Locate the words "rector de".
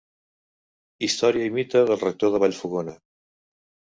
2.05-2.41